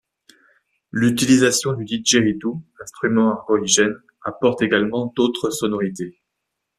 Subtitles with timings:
[0.91, 3.93] L'utilisation du Didgeridoo, instrument aborigène,
[4.23, 6.23] apporte également d'autres sonorités.